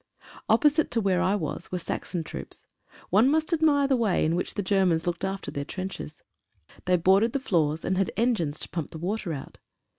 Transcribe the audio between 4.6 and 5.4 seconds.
Germans looked